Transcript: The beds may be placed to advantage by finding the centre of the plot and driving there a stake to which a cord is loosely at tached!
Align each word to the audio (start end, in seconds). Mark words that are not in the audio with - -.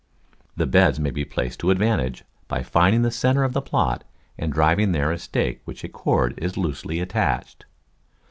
The 0.55 0.65
beds 0.65 0.99
may 0.99 1.11
be 1.11 1.23
placed 1.23 1.59
to 1.59 1.69
advantage 1.69 2.23
by 2.47 2.63
finding 2.63 3.03
the 3.03 3.11
centre 3.11 3.43
of 3.43 3.53
the 3.53 3.61
plot 3.61 4.03
and 4.35 4.51
driving 4.51 4.93
there 4.93 5.11
a 5.11 5.19
stake 5.19 5.59
to 5.59 5.63
which 5.65 5.83
a 5.83 5.89
cord 5.89 6.33
is 6.39 6.57
loosely 6.57 6.99
at 7.01 7.09
tached! 7.11 7.65